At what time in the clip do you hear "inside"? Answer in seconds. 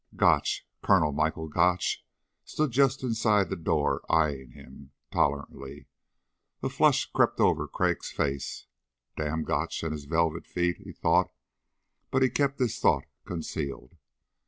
3.03-3.51